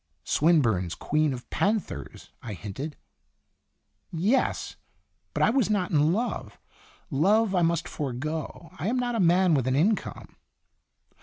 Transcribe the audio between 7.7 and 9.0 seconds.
forego. I am